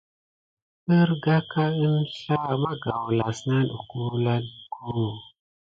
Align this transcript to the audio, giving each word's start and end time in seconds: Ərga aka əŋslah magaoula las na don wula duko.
Ərga 0.99 1.33
aka 1.41 1.65
əŋslah 1.87 2.47
magaoula 2.63 3.15
las 3.27 3.39
na 3.47 3.59
don 3.67 3.87
wula 4.07 4.35
duko. 4.45 4.95